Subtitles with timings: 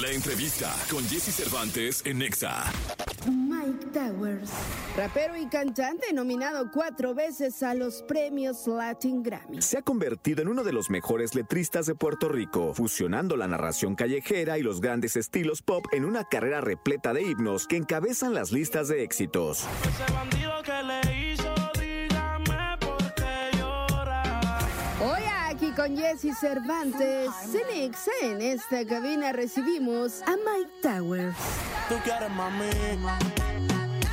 [0.00, 2.64] La entrevista con Jesse Cervantes en Nexa.
[3.26, 4.50] Mike Towers,
[4.96, 9.60] rapero y cantante nominado cuatro veces a los premios Latin Grammy.
[9.60, 13.94] Se ha convertido en uno de los mejores letristas de Puerto Rico, fusionando la narración
[13.94, 18.50] callejera y los grandes estilos pop en una carrera repleta de himnos que encabezan las
[18.50, 19.66] listas de éxitos.
[19.82, 21.21] Ese bandido que le
[25.82, 31.36] con Jesse Cervantes, Cenix, en esta cabina recibimos a Mike Towers.
[31.88, 32.70] Tú quieres mami,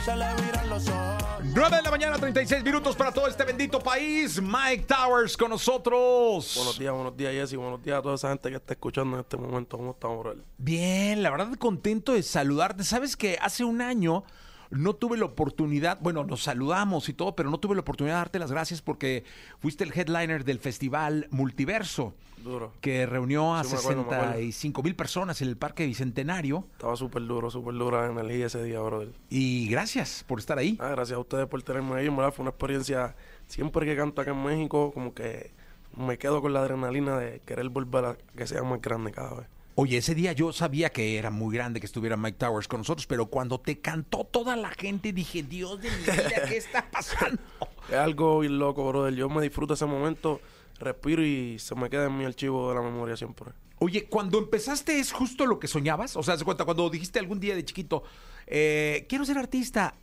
[0.04, 1.44] se le viran los ojos.
[1.44, 4.42] 9 de la mañana, 36 minutos para todo este bendito país.
[4.42, 6.54] Mike Towers con nosotros.
[6.56, 7.56] Buenos días, buenos días, Jesse.
[7.56, 9.78] Buenos días a toda esa gente que está escuchando en este momento.
[9.78, 10.36] ¿Cómo estamos, bro?
[10.58, 12.84] Bien, la verdad contento de saludarte.
[12.84, 14.24] Sabes que hace un año
[14.72, 18.20] no tuve la oportunidad, bueno, nos saludamos y todo, pero no tuve la oportunidad de
[18.20, 19.24] darte las gracias porque
[19.60, 22.72] fuiste el headliner del festival Multiverso, Duro.
[22.82, 24.26] que reunió a Sí, me acuerdo, me acuerdo.
[24.34, 26.66] 65 mil personas en el Parque Bicentenario.
[26.74, 29.10] Estaba súper duro, súper dura la energía ese día, brother.
[29.30, 30.78] Y gracias por estar ahí.
[30.80, 32.32] Ah, gracias a ustedes por tenerme ahí, ¿verdad?
[32.32, 33.16] Fue una experiencia.
[33.48, 35.52] Siempre que canto acá en México, como que
[35.98, 39.48] me quedo con la adrenalina de querer volver a que sea más grande cada vez.
[39.76, 43.08] Oye, ese día yo sabía que era muy grande que estuviera Mike Towers con nosotros,
[43.08, 47.42] pero cuando te cantó toda la gente dije, Dios de mi vida, ¿qué está pasando?
[47.90, 49.16] Es algo bien loco, brother.
[49.16, 50.42] Yo me disfruto ese momento,
[50.80, 53.52] respiro y se me queda en mi archivo de la memoria siempre.
[53.80, 56.16] Oye, cuando empezaste es justo lo que soñabas.
[56.18, 58.04] O sea, se cuenta, cuando dijiste algún día de chiquito,
[58.46, 59.96] eh, quiero ser artista,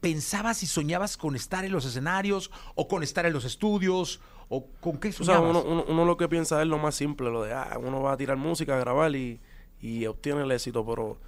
[0.00, 4.66] ¿pensabas y soñabas con estar en los escenarios o con estar en los estudios o
[4.80, 5.50] con qué O sea, soñabas?
[5.50, 8.12] uno, uno, uno lo que piensa es lo más simple, lo de, ah, uno va
[8.12, 9.40] a tirar música, a grabar y,
[9.80, 11.18] y obtiene el éxito, pero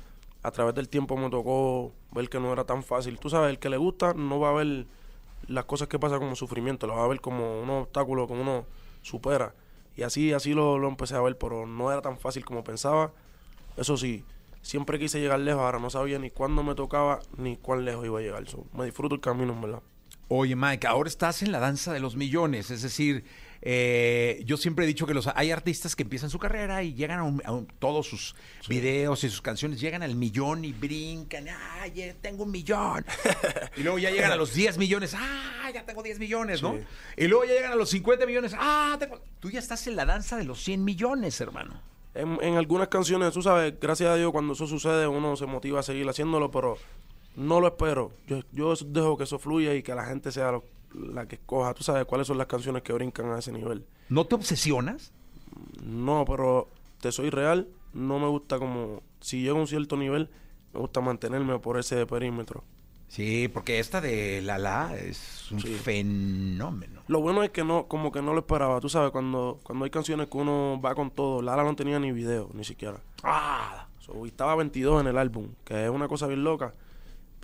[0.42, 3.18] a través del tiempo me tocó ver que no era tan fácil.
[3.18, 4.86] Tú sabes, el que le gusta no va a ver
[5.48, 8.66] las cosas que pasan como sufrimiento, lo va a ver como un obstáculo que uno
[9.02, 9.54] supera.
[9.96, 13.12] Y así, así lo, lo empecé a ver, pero no era tan fácil como pensaba.
[13.76, 14.24] Eso sí,
[14.62, 18.18] siempre quise llegar lejos, ahora no sabía ni cuándo me tocaba ni cuán lejos iba
[18.18, 18.46] a llegar.
[18.48, 19.82] So, me disfruto el camino, en verdad.
[20.28, 22.70] Oye, Mike, ahora estás en la danza de los millones.
[22.72, 23.24] Es decir,
[23.62, 27.20] eh, yo siempre he dicho que los hay artistas que empiezan su carrera y llegan
[27.20, 28.34] a, un- a un- todos sus
[28.68, 31.46] videos y sus canciones, llegan al millón y brincan.
[31.80, 33.04] ¡Ay, ya tengo un millón!
[33.76, 35.14] y luego ya llegan a los 10 millones.
[35.16, 36.72] ¡Ah, ya tengo 10 millones, ¿no?
[36.74, 36.80] Sí.
[37.18, 38.52] Y luego ya llegan a los 50 millones.
[38.58, 39.20] ¡Ah, tengo...
[39.38, 41.80] Tú ya estás en la danza de los 100 millones, hermano.
[42.14, 45.80] En, en algunas canciones, tú sabes, gracias a Dios, cuando eso sucede, uno se motiva
[45.80, 46.78] a seguir haciéndolo, pero
[47.36, 48.12] no lo espero.
[48.26, 50.64] Yo, yo dejo que eso fluya y que la gente sea lo-
[50.94, 51.74] la que escoja.
[51.74, 53.84] Tú sabes cuáles son las canciones que brincan a ese nivel.
[54.08, 55.12] ¿No te obsesionas?
[55.82, 56.68] No, pero
[57.00, 60.28] te soy real, no me gusta como, si llego a un cierto nivel,
[60.72, 62.64] me gusta mantenerme por ese perímetro.
[63.08, 65.74] Sí, porque esta de La La es un Sí.
[65.74, 67.02] fenómeno.
[67.08, 68.80] Lo bueno es que no, como que no lo esperaba.
[68.80, 72.10] Tú sabes, cuando, cuando hay canciones que uno va con todo, Lara no tenía ni
[72.12, 72.98] video, ni siquiera.
[73.22, 73.86] ¡Ah!
[74.00, 76.74] So, y estaba 22 en el álbum, que es una cosa bien loca.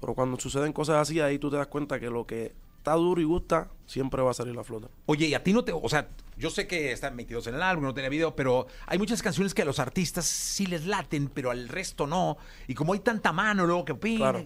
[0.02, 3.20] Pero cuando suceden cosas así, ahí tú te das cuenta que lo que está duro
[3.20, 4.88] y gusta, siempre va a salir a flota.
[5.06, 5.70] Oye, y a ti no te.
[5.72, 8.98] O sea, yo sé que están 22 en el álbum, no tenía video, pero hay
[8.98, 12.36] muchas canciones que a los artistas sí les laten, pero al resto no.
[12.66, 14.32] Y como hay tanta mano, luego que opina.
[14.32, 14.44] Claro.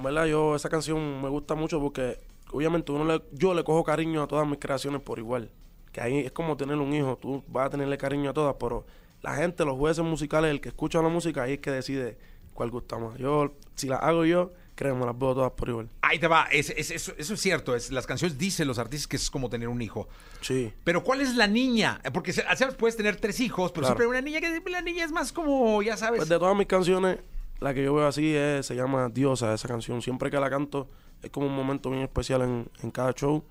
[0.00, 0.26] ¿Verdad?
[0.26, 2.18] Yo, esa canción me gusta mucho porque,
[2.50, 5.52] obviamente, uno le- yo le cojo cariño a todas mis creaciones por igual.
[5.92, 8.84] Que ahí es como tener un hijo, tú vas a tenerle cariño a todas, pero
[9.22, 12.18] la gente, los jueces musicales, el que escucha la música, ahí es que decide
[12.52, 13.16] cuál gusta más.
[13.18, 15.88] Yo, si las hago yo, créeme, las veo todas por igual.
[16.02, 17.74] Ahí te va, es- es- eso, eso es cierto.
[17.74, 20.08] Es, las canciones dicen los artistas que es como tener un hijo.
[20.42, 20.72] Sí.
[20.84, 22.00] Pero ¿cuál es la niña?
[22.14, 23.96] Porque sabes, puedes tener tres hijos, pero Claro.
[23.98, 26.18] siempre hay una niña que la niña es más como, ya sabes.
[26.18, 27.18] Pues de todas mis canciones,
[27.58, 30.00] la que yo veo así es, se llama Diosa, esa canción.
[30.02, 30.88] Siempre que la canto
[31.22, 33.42] es como un momento bien especial en, en cada show.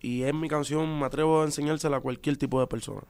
[0.00, 3.02] Y es mi canción, me atrevo a enseñársela a cualquier tipo de persona.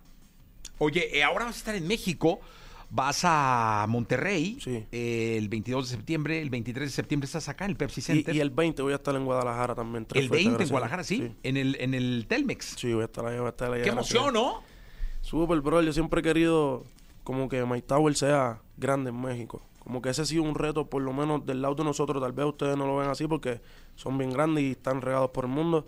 [0.78, 2.40] Oye, eh, ahora vas a estar en México.
[2.88, 4.86] Vas a Monterrey Sí.
[4.92, 8.34] eh, el 22 de septiembre, el 23 de septiembre estás acá en el Pepsi Center.
[8.34, 10.06] y el 20 voy a estar en Guadalajara también.
[10.14, 12.76] el fechas, 20 en Guadalajara, sí, En, el, en el Telmex.
[12.78, 13.82] Sí, voy a estar ahí, voy a estar ahí.
[13.82, 14.62] ¡Qué emoción, ¿no?
[15.20, 15.82] Súper, bro.
[15.82, 16.84] Yo siempre he querido
[17.24, 19.60] como que My Tower sea grande en México.
[19.80, 22.22] Como que ese ha sido un reto, por lo menos del lado de nosotros.
[22.22, 23.60] Tal vez ustedes no lo ven así porque
[23.96, 25.86] son bien grandes y están regados por el mundo.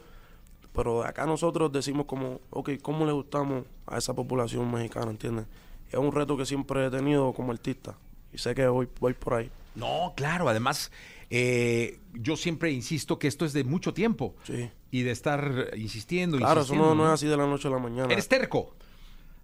[0.73, 5.47] Pero acá nosotros decimos como, ok, ¿cómo le gustamos a esa población mexicana, entiendes?
[5.91, 7.97] Es un reto que siempre he tenido como artista.
[8.33, 9.51] Y sé que voy, voy por ahí.
[9.75, 10.91] No, claro, además,
[11.31, 14.35] eh, yo siempre insisto que esto es de mucho tiempo.
[14.45, 14.71] Sí.
[14.91, 16.95] Y de estar insistiendo, Claro, eso insistiendo.
[16.95, 18.13] no, no es así de la noche a la mañana.
[18.13, 18.75] Eres terco.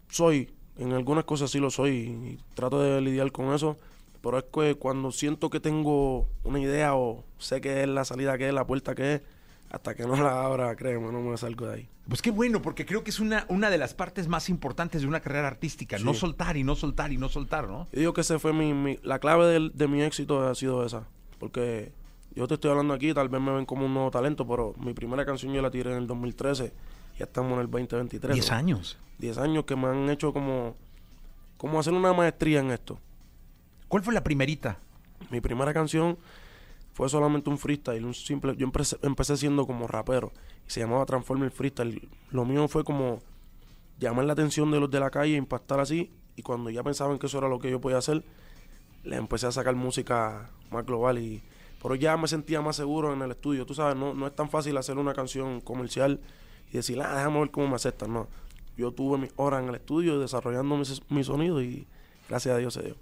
[0.08, 3.76] soy, en algunas cosas sí lo soy y trato de lidiar con eso,
[4.22, 8.36] pero es que cuando siento que tengo una idea o sé que es la salida
[8.38, 9.20] que es, la puerta que es,
[9.74, 11.88] hasta que no la abra, créeme, no me salgo de ahí.
[12.08, 15.08] Pues qué bueno, porque creo que es una, una de las partes más importantes de
[15.08, 15.98] una carrera artística.
[15.98, 17.88] No soltar y no soltar y no soltar, ¿no?
[17.92, 21.04] Yo digo que ese fue mi, mi- la clave de, mi éxito ha sido esa.
[21.38, 21.92] Porque
[22.36, 24.92] yo te estoy hablando aquí, tal vez me ven como un nuevo talento, pero mi
[24.92, 26.72] primera canción yo la tiré en el 2013.
[27.18, 28.34] Ya estamos en el 2023.
[28.34, 28.56] Diez ¿no?
[28.56, 28.98] años.
[29.18, 30.76] 10 años que me han hecho como,
[31.56, 32.98] como hacer una maestría en esto.
[33.88, 34.78] ¿Cuál fue la primerita?
[35.30, 36.18] Mi primera canción
[36.94, 38.56] fue solamente un freestyle, un simple.
[38.56, 40.32] Yo empecé, empecé siendo como rapero
[40.66, 42.08] y se llamaba Transformer Freestyle.
[42.30, 43.18] Lo mío fue como
[43.98, 46.12] llamar la atención de los de la calle, impactar así.
[46.36, 48.24] Y cuando ya pensaban que eso era lo que yo podía hacer,
[49.02, 51.18] le empecé a sacar música más global.
[51.18, 51.42] y
[51.82, 53.66] Pero ya me sentía más seguro en el estudio.
[53.66, 56.20] Tú sabes, no, no es tan fácil hacer una canción comercial
[56.70, 58.12] y decir, ah, déjame ver cómo me aceptan.
[58.12, 58.28] No.
[58.76, 61.88] Yo tuve mis horas en el estudio desarrollando mi, mi sonido y
[62.28, 62.96] gracias a Dios se dio.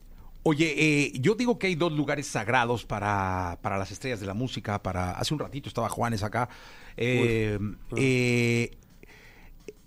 [0.44, 4.34] Oye, eh, yo digo que hay dos lugares sagrados para, para las estrellas de la
[4.34, 4.82] música.
[4.82, 6.48] Para hace un ratito estaba Juanes acá.
[6.96, 7.58] Eh,
[7.96, 8.76] eh,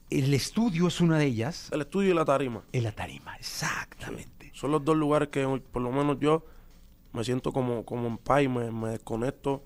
[0.09, 1.69] el estudio es una de ellas.
[1.73, 2.63] El estudio y la tarima.
[2.71, 4.51] En la tarima, exactamente.
[4.53, 6.45] Son los dos lugares que por lo menos yo
[7.11, 9.61] me siento como, como en paz y me, me desconecto.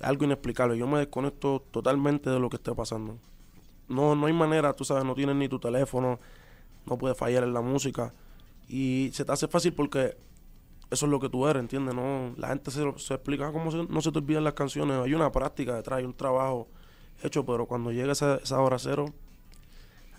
[0.00, 0.76] Es algo inexplicable.
[0.76, 3.16] Yo me desconecto totalmente de lo que esté pasando.
[3.88, 6.20] No, no hay manera, tú sabes, no tienes ni tu teléfono,
[6.86, 8.12] no puedes fallar en la música.
[8.72, 10.16] Y se te hace fácil porque
[10.90, 11.92] eso es lo que tú eres, ¿entiendes?
[11.94, 14.96] No, la gente se, se explica cómo se- no se te olvidan las canciones.
[14.98, 16.68] Hay una práctica detrás, hay un trabajo
[17.22, 19.06] hecho, pero cuando llega esa, esa hora cero,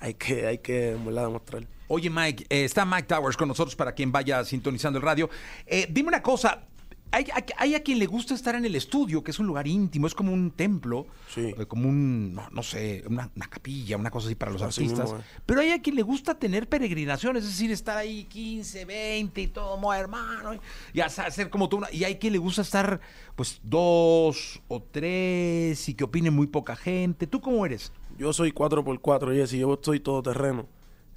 [0.01, 1.65] hay que, hay que, verdad, demostrar.
[1.87, 5.29] Oye, Mike, eh, está Mike Towers con nosotros para quien vaya sintonizando el radio.
[5.65, 6.63] Eh, dime una cosa.
[7.13, 9.67] Hay, hay- hay a quien le gusta estar en el estudio, que es un lugar
[9.67, 11.53] íntimo, es como un templo, Sí.
[11.57, 14.81] eh, como un, no, no sé, una, una capilla, una cosa así para los Así
[14.83, 15.05] artistas.
[15.11, 15.25] mismo es.
[15.45, 19.47] Pero hay a quien le gusta tener peregrinaciones, es decir, estar ahí 15, 20 y
[19.47, 20.51] todo, mo, hermano,
[20.93, 21.77] y hacer hacer como tú.
[21.77, 23.01] una- Y hay quien le gusta estar,
[23.35, 27.27] pues, dos o tres y que opine muy poca gente.
[27.27, 27.91] ¿Tú cómo eres?
[28.17, 30.67] Yo soy 4x4, Jesse, yo soy todoterreno.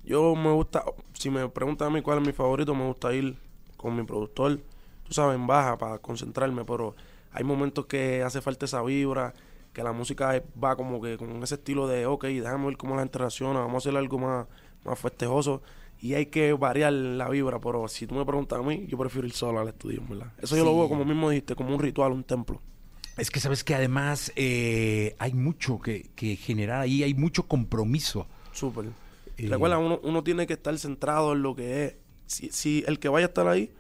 [0.04, 0.82] Yo me gusta,
[1.12, 3.36] si me preguntan a mí cuál es mi favorito, me gusta ir
[3.76, 4.60] con mi productor,
[5.04, 6.94] tú sabes, en baja para concentrarme, pero
[7.32, 9.34] hay momentos que hace falta esa vibra,
[9.72, 13.02] que la música va como que con ese estilo de, ok, déjame ver cómo la
[13.02, 14.46] gente reacciona, vamos a hacer algo más,
[14.84, 15.62] más festejoso.
[16.00, 19.26] Y hay que variar la vibra, pero si tú me preguntas a mí, yo prefiero
[19.26, 20.32] ir solo al estudio, ¿verdad?
[20.40, 22.60] Eso yo lo veo como mismo dijiste, como un ritual, un templo.
[23.16, 28.26] Es que sabes que además eh, hay mucho que, que generar ahí, hay mucho compromiso.
[28.52, 28.86] Súper.
[29.38, 31.96] Eh, Recuerda, uno, uno tiene que estar centrado en lo que es.
[32.26, 33.72] Si, si el que vaya a estar ahí,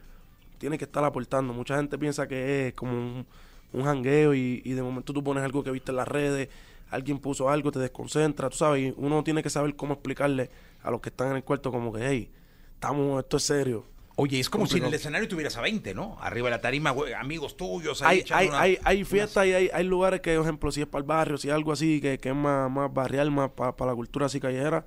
[0.64, 1.52] tiene que estar aportando.
[1.52, 3.26] Mucha gente piensa que es como un,
[3.74, 6.48] un jangueo y, y de momento tú pones algo que viste en las redes,
[6.90, 10.48] alguien puso algo, te desconcentra, tú sabes, y uno tiene que saber cómo explicarle
[10.82, 12.30] a los que están en el cuarto como que, hey,
[12.72, 13.84] estamos, esto es serio.
[14.16, 16.16] Oye, es como si en el escenario tuvieras a 20, ¿no?
[16.20, 18.00] Arriba de la tarima, güey, amigos tuyos.
[18.00, 20.80] ahí Hay, hay, una- hay, hay fiestas y hay, hay lugares que, por ejemplo, si
[20.80, 23.50] es para el barrio, si es algo así, que, que es más, más barrial, más
[23.50, 24.86] para la cultura así callejera,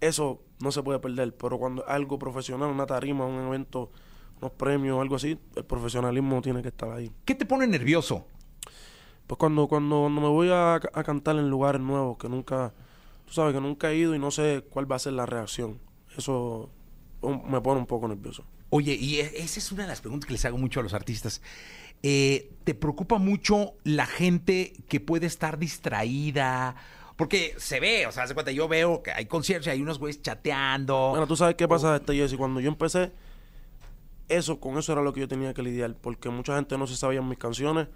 [0.00, 1.34] eso no se puede perder.
[1.36, 3.90] Pero cuando algo profesional, una tarima, un evento,
[4.44, 7.10] unos premios, algo así, el profesionalismo tiene que estar ahí.
[7.24, 8.26] ¿Qué te pone nervioso?
[9.26, 12.74] Pues cuando, cuando, cuando me voy a, a cantar en lugares nuevos que nunca,
[13.26, 15.80] tú sabes que nunca he ido y no sé cuál va a ser la reacción,
[16.16, 16.70] eso
[17.22, 18.44] me pone un poco nervioso.
[18.68, 20.92] Oye, y e- esa es una de las preguntas que les hago mucho a los
[20.92, 21.40] artistas.
[22.02, 26.76] Eh, ¿Te preocupa mucho la gente que puede estar distraída?
[27.16, 29.98] Porque se ve, o sea, hace cuenta, yo veo que hay conciertos y hay unos
[29.98, 31.10] güeyes chateando.
[31.10, 33.12] Bueno, tú sabes qué pasa, este Jesse, cuando yo empecé,
[34.28, 36.96] eso, con eso era lo que yo tenía que lidiar, porque mucha gente no se
[36.96, 37.88] sabía mis canciones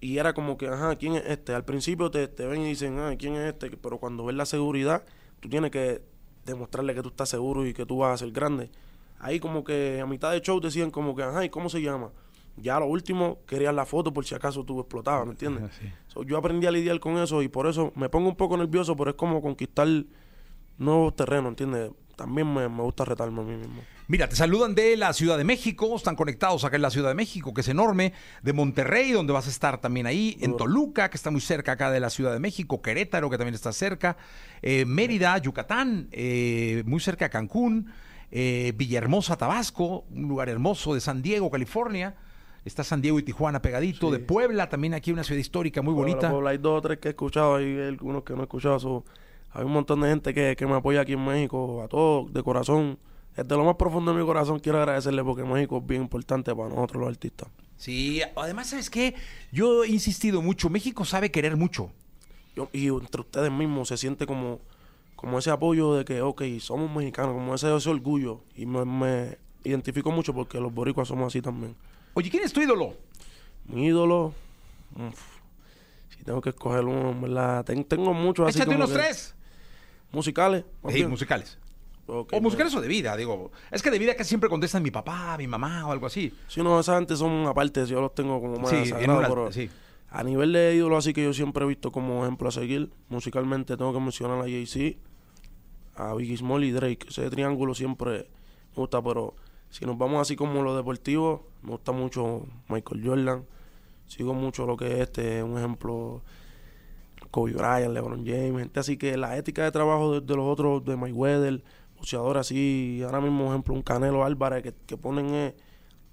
[0.00, 1.54] y era como que, ajá, ¿quién es este?
[1.54, 3.70] Al principio te, te ven y dicen, ah, ¿quién es este?
[3.76, 5.04] Pero cuando ves la seguridad,
[5.40, 6.02] tú tienes que
[6.44, 8.70] demostrarle que tú estás seguro y que tú vas a ser grande.
[9.18, 12.10] Ahí como que a mitad de show decían como que, ajá, ¿y cómo se llama?
[12.56, 15.70] Ya a lo último querían la foto por si acaso tú explotabas, ¿me entiendes?
[15.80, 15.90] Sí.
[16.06, 18.96] So, yo aprendí a lidiar con eso y por eso me pongo un poco nervioso,
[18.96, 19.88] pero es como conquistar
[20.78, 21.90] nuevos terrenos, ¿entiendes?
[22.16, 23.82] También me, me gusta retarme a mí mismo.
[24.10, 27.14] Mira, te saludan de la Ciudad de México, están conectados acá en la Ciudad de
[27.14, 30.56] México, que es enorme, de Monterrey, donde vas a estar también ahí, en.
[30.56, 33.70] Toluca, que está muy cerca acá de la Ciudad de México, Querétaro, que también está
[33.70, 34.16] cerca,
[34.62, 37.92] eh, Mérida, Yucatán, eh, muy cerca de Cancún,
[38.30, 42.16] eh, Villahermosa, Tabasco, un lugar hermoso de San Diego, California.
[42.64, 46.20] Está San Diego y Tijuana pegadito, de Puebla, también aquí una ciudad histórica muy bonita.
[46.20, 48.80] Puebla, Puebla, hay dos o tres que he escuchado, hay algunos que no he escuchado.
[48.80, 49.04] so,
[49.50, 52.42] hay un montón de gente que, que me apoya aquí en México, a todos, de
[52.42, 52.98] corazón.
[53.42, 56.68] Desde lo más profundo de mi corazón quiero agradecerle porque México es bien importante para
[56.70, 57.48] nosotros los artistas.
[57.76, 59.14] Sí, además, ¿sabes qué?
[59.52, 61.92] Yo he insistido mucho, México sabe querer mucho.
[62.56, 64.58] Yo- y entre ustedes mismos se siente como,
[65.14, 68.40] como ese apoyo de que, ok, somos mexicanos, como ese, ese orgullo.
[68.56, 71.76] Y me, me identifico mucho porque los boricuas somos así también.
[72.14, 72.94] Oye, ¿quién es tu ídolo?
[73.66, 74.34] Mi ídolo,
[74.96, 75.20] uf,
[76.16, 77.64] Si tengo que escoger uno, ¿verdad?
[77.64, 79.34] Ten- tengo muchos así Échate como unos que- tres.
[80.10, 80.64] Musicales.
[80.88, 81.10] Sí, bien.
[81.10, 81.56] musicales.
[82.08, 82.76] O musicales pues.
[82.76, 83.50] o de vida, digo.
[83.70, 86.32] Es que de vida casi siempre contestan mi papá, mi mamá o algo así.
[86.48, 89.68] Sí, no, esa gente son aparte, yo los tengo como más Sí, una- pero sí.
[90.10, 93.76] a nivel de ídolo así que yo siempre he visto como ejemplo a seguir, musicalmente
[93.76, 94.98] tengo que mencionar a Jay-Z,
[95.96, 97.06] a Biggie Small y Drake.
[97.08, 98.28] Ese triángulo siempre
[98.70, 99.34] me gusta, pero
[99.68, 103.44] si nos vamos así como lo deportivo, me gusta mucho Michael Jordan.
[104.06, 106.22] Sigo mucho lo que es este, un ejemplo,
[107.30, 110.82] Kobe Bryant, LeBron James, gente así que la ética de trabajo de, de los otros,
[110.86, 111.62] de Mayweather,
[111.98, 115.56] boxeadores así, ahora mismo, por ejemplo, un Canelo Álvarez que, que ponen eh,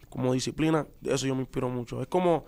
[0.10, 2.02] como disciplina, de eso yo me inspiro mucho.
[2.02, 2.46] Es como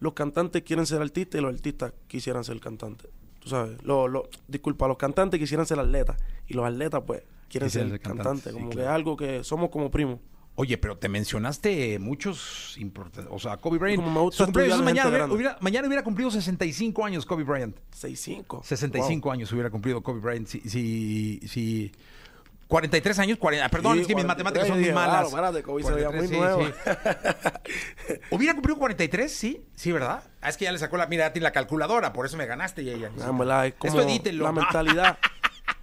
[0.00, 3.10] los cantantes quieren ser artistas y los artistas quisieran ser cantantes.
[3.38, 7.68] Tú sabes, lo, lo, disculpa, los cantantes quisieran ser atletas y los atletas pues quieren
[7.68, 10.18] Quisieran ser ser cantantes, cantantes, sí, como que es algo que somos como primos.
[10.56, 13.32] Oye, pero te mencionaste muchos importantes.
[13.32, 14.02] O sea, Kobe Bryant.
[14.02, 17.76] Como me gusta es hubiera, mañana hubiera cumplido 65 años Kobe Bryant.
[17.98, 18.62] 6'5".
[18.62, 20.48] 65 años hubiera cumplido Kobe Bryant.
[20.48, 21.92] Si, si, si
[22.70, 25.10] 43 años, 40, perdón, Sí, es que mis 43, matemáticas son muy malas.
[25.10, 28.20] claro, espérate, Kobe se veía muy 43, sí.
[28.30, 29.30] ¿Hubiera cumplido 43?
[29.32, 30.22] Sí, sí, ¿verdad?
[30.40, 32.46] Ah, es que ya le sacó la, mira, a ti la calculadora, por eso me
[32.46, 32.84] ganaste.
[32.84, 33.10] Ya.
[33.22, 34.44] Ah, verdad, es como Esto edítenlo.
[34.44, 35.18] la mentalidad,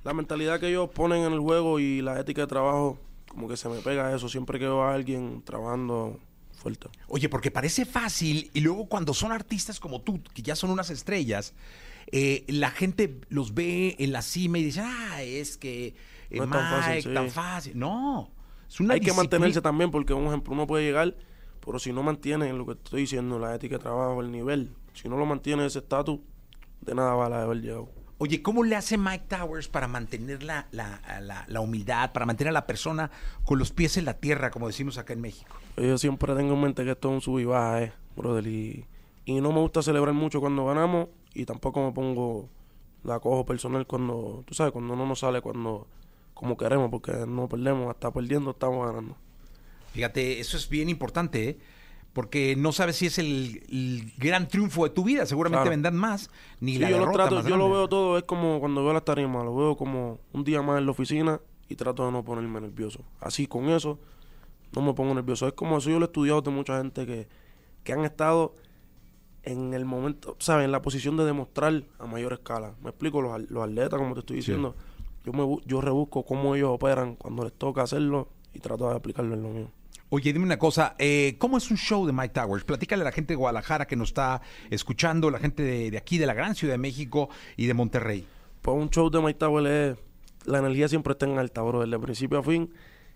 [0.03, 3.57] la mentalidad que ellos ponen en el juego y la ética de trabajo, como que
[3.57, 6.19] se me pega eso siempre que veo a alguien trabajando
[6.53, 6.87] fuerte.
[7.09, 10.89] Oye, porque parece fácil y luego cuando son artistas como tú, que ya son unas
[10.89, 11.53] estrellas,
[12.11, 15.93] eh, la gente los ve en la cima y dice, ah, es que
[16.29, 17.13] eh, No es tan fácil, sí.
[17.13, 17.77] tan fácil.
[17.79, 18.29] No,
[18.67, 21.15] es una Hay que mantenerse también porque, un ejemplo, uno puede llegar,
[21.65, 25.09] pero si no mantiene lo que estoy diciendo, la ética de trabajo, el nivel, si
[25.09, 26.19] no lo mantiene ese estatus,
[26.81, 27.89] de nada vale haber llegado.
[28.19, 32.49] Oye, ¿cómo le hace Mike Towers para mantener la, la, la- la humildad, para mantener
[32.49, 33.11] a la persona
[33.45, 35.55] con los pies en la tierra, como decimos acá en México?
[35.77, 38.47] Yo siempre tengo en mente que esto es un sub y baja, eh, brother.
[38.47, 38.85] Y,
[39.25, 42.49] y no me gusta celebrar mucho cuando ganamos y tampoco me pongo
[43.03, 45.85] la cojo personal cuando, tú sabes, cuando no nos sale cuando
[46.37, 49.15] como queremos, porque no perdemos, hasta perdiendo estamos ganando.
[49.93, 51.57] Fíjate, eso es bien importante, ¿eh?
[52.13, 55.25] Porque no sabes si es el, el gran triunfo de tu vida.
[55.25, 55.69] Seguramente Claro.
[55.71, 56.29] vendrán más,
[56.59, 58.93] ni Sí, la yo lo trato, más yo lo veo todo, es como cuando veo
[58.93, 61.39] las tarimas, lo veo como un día más en la oficina
[61.69, 63.01] y trato de no ponerme nervioso.
[63.19, 63.99] Así con eso,
[64.75, 65.47] no me pongo nervioso.
[65.47, 67.27] Es como eso yo lo he estudiado de mucha gente que,
[67.83, 68.55] que han estado
[69.43, 70.65] en el momento, ¿sabes?
[70.65, 72.73] En la posición de demostrar a mayor escala.
[72.83, 74.75] Me explico, los, los atletas, como te estoy diciendo,
[75.27, 79.35] yo, me, yo rebusco cómo ellos operan cuando les toca hacerlo y trato de aplicarlo
[79.35, 79.71] en lo mío.
[80.09, 82.63] Oye, dime una cosa, eh, ¿cómo es un show de Mike Towers?
[82.63, 86.17] Platícale a la gente de Guadalajara que nos está escuchando, la gente de, de aquí,
[86.17, 88.25] de la gran Ciudad de México y de Monterrey.
[88.61, 89.97] Pues un show de Mike Tower es.
[90.45, 92.71] La energía siempre está en alta, bro, desde principio a fin.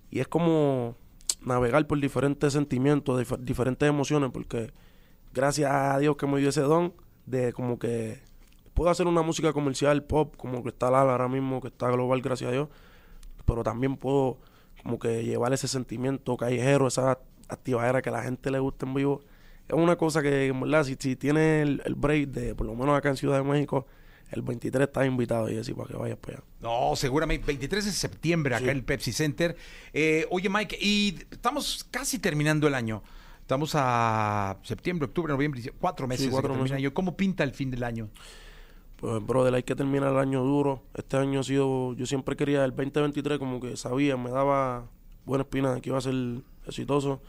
[0.09, 0.97] Y es como
[1.45, 4.73] navegar por diferentes sentimientos, dif- diferentes emociones, porque
[5.33, 6.93] gracias a Dios que me dio ese don
[7.25, 8.19] de como que
[8.73, 12.21] puedo hacer una música comercial, pop, como que está Lala ahora mismo, que está global,
[12.21, 12.69] gracias a Dios.
[13.45, 14.37] Pero también puedo
[14.83, 18.93] como que llevar ese sentimiento callejero, esa activadera que a la gente le gusta en
[18.93, 19.21] vivo.
[19.67, 22.75] Es una cosa que, en verdad, si, si tiene el, el break de, por lo
[22.75, 23.85] menos acá en Ciudad de México,
[24.31, 26.43] el 23 está invitado y así para que vayas para allá.
[26.61, 28.69] No, seguramente 23 de septiembre acá Sí.
[28.69, 29.55] en el Pepsi Center.
[29.93, 33.03] Eh, oye, Mike, y estamos casi terminando el año.
[33.41, 36.29] Estamos a septiembre, octubre, noviembre, cuatro meses.
[36.31, 36.93] cuatro el año.
[36.93, 38.09] ¿Cómo pinta el fin del año?
[39.01, 40.83] Pues, brother, hay que terminar el año duro.
[40.93, 44.85] Este año ha sido, yo siempre quería, el 2023 como que sabía, me daba
[45.25, 46.13] buena espina de que iba a ser
[46.67, 47.19] exitoso.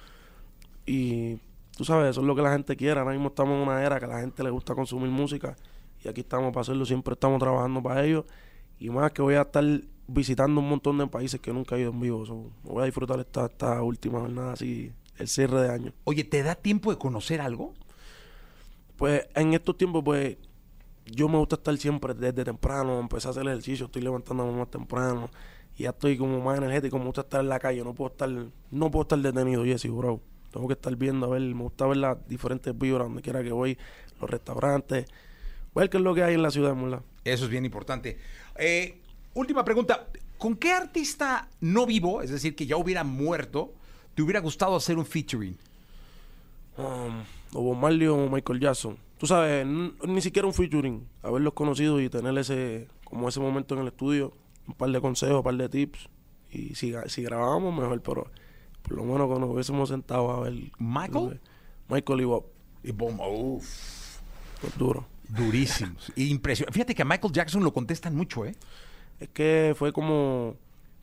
[0.85, 1.39] Y
[1.75, 3.01] tú sabes, eso es lo que la gente quiere.
[3.01, 5.57] Ahora mismo estamos en una era que a la gente le gusta consumir música
[6.05, 8.27] y aquí estamos para hacerlo, siempre estamos trabajando para ello.
[8.79, 9.65] Y más que voy a estar
[10.07, 12.27] visitando un montón de países que nunca he ido en vivo.
[12.27, 15.93] So, voy a disfrutar esta, esta última jornada así, el cierre de año.
[16.05, 17.73] Oye, ¿te da tiempo de conocer algo?
[18.97, 20.37] Pues en estos tiempos, pues
[21.07, 25.31] yo me gusta estar siempre desde temprano, empecé a hacer ejercicio, estoy levantándome más temprano
[25.77, 28.29] y ya estoy como más energético, me gusta estar en la calle, no puedo estar,
[28.29, 30.21] no puedo estar detenido, Jesse, bro.
[30.53, 33.53] Tengo que estar viendo, a ver, me gusta ver las diferentes vibras donde quiera que
[33.53, 33.79] voy,
[34.21, 35.07] los restaurantes,
[35.75, 37.01] ver qué es lo que hay en la ciudad, ¿verdad?
[37.25, 38.19] Eso es bien importante.
[38.57, 39.01] Eh,
[39.35, 40.09] última pregunta.
[40.37, 43.73] ¿Con qué artista no vivo, es decir, que ya hubiera muerto,
[44.15, 45.57] te hubiera gustado hacer un featuring?
[46.77, 47.23] Um,
[47.55, 48.99] o Bob Marley o Michael Jackson.
[49.23, 53.77] Tú sabes, n- ni siquiera un featuring, haberlos conocido y tener ese, como ese momento
[53.77, 54.33] en el estudio,
[54.67, 56.09] un par de consejos, un par de tips.
[56.51, 58.27] Y si, si grabábamos, mejor, pero
[58.83, 60.55] por lo menos que nos hubiésemos sentado a ver.
[60.81, 61.41] ¿Michael?
[61.89, 62.47] Michael y Bob,
[62.83, 64.19] Y boom, uf,
[64.61, 65.07] pues duro.
[65.29, 66.11] durísimos.
[66.17, 66.73] Impresionante.
[66.75, 68.57] Fíjate que a Michael Jackson lo contestan mucho, ¿eh?
[69.21, 70.57] Es que fue como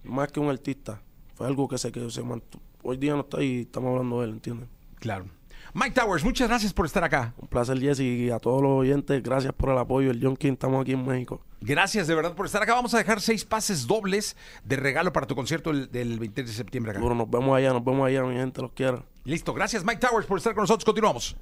[0.04, 1.02] más que un artista,
[1.36, 2.62] fue algo que se, que se mantuvo.
[2.84, 4.68] Hoy día no está ahí, estamos hablando de él, ¿entiendes?
[4.96, 5.26] Claro.
[5.74, 7.34] Mike Towers, muchas gracias por estar acá.
[7.38, 10.12] Un placer, Jesse, y a todos los oyentes, gracias por el apoyo.
[10.12, 11.42] El John King, estamos aquí en México.
[11.62, 12.74] Gracias de verdad por estar acá.
[12.74, 16.56] Vamos a dejar seis pases dobles de regalo para tu concierto el- del 23 de
[16.58, 17.00] septiembre acá.
[17.00, 19.06] Seguro, nos vemos allá, nos vemos allá, mi gente, los quiero.
[19.26, 20.86] Listo, gracias Mike Towers por estar con nosotros.
[20.86, 21.36] Continuamos.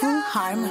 [0.00, 0.70] Full Harmony.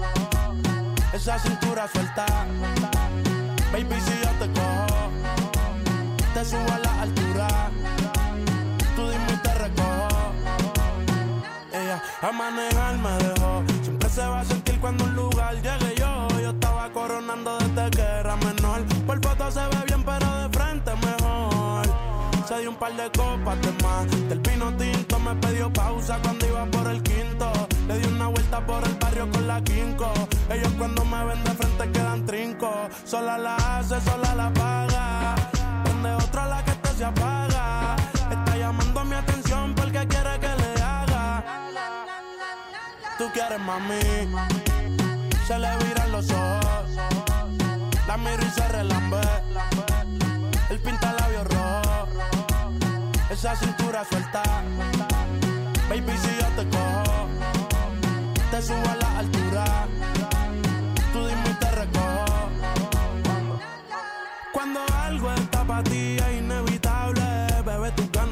[1.13, 2.25] esa cintura suelta.
[3.71, 5.11] Baby, si yo te cojo,
[6.33, 7.47] te subo a la altura.
[8.95, 10.33] Tú dime y te recojo.
[11.71, 13.63] Ella a manejar me dejó.
[13.81, 16.27] Siempre se va a sentir cuando un lugar llegue yo.
[16.39, 18.85] Yo estaba coronando desde que era menor.
[19.05, 21.85] Por foto se ve bien, pero de frente mejor.
[22.47, 24.29] Se dio un par de copas de más.
[24.29, 26.40] Del vino tinto me pidió pausa cuando
[30.53, 32.89] Ellos cuando me ven de frente quedan trinco.
[33.05, 35.35] Sola la hace, sola la paga.
[35.85, 37.95] Donde otra la que te se apaga.
[38.29, 41.43] Está llamando mi atención porque quiere que le haga.
[43.17, 44.01] Tú quieres mami.
[45.47, 46.89] Se le viran los ojos.
[48.07, 49.21] La miro y se relambe.
[50.69, 52.07] El pinta labios rojo.
[53.29, 54.43] Esa cintura suelta.
[55.87, 57.27] Baby, si yo te cojo,
[58.49, 59.00] te subo a la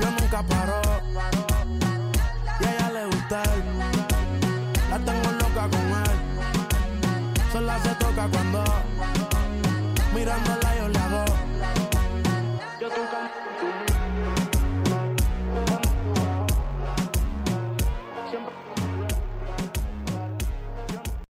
[0.00, 0.80] Yo nunca paro.
[2.60, 3.62] Y a ella le gusta él.
[4.90, 6.18] La tengo loca con él.
[7.52, 8.64] Sola se toca cuando
[10.14, 10.63] mirándola